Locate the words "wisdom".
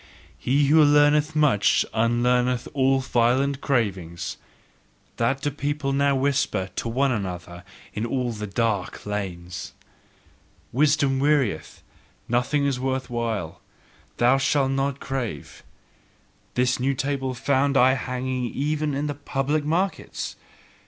10.71-11.19